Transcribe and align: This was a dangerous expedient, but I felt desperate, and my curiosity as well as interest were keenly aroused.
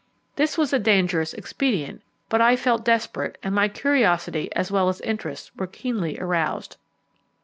This 0.35 0.57
was 0.57 0.73
a 0.73 0.79
dangerous 0.79 1.31
expedient, 1.31 2.01
but 2.27 2.41
I 2.41 2.55
felt 2.55 2.83
desperate, 2.83 3.37
and 3.43 3.53
my 3.53 3.67
curiosity 3.67 4.51
as 4.55 4.71
well 4.71 4.89
as 4.89 4.99
interest 5.01 5.51
were 5.55 5.67
keenly 5.67 6.19
aroused. 6.19 6.77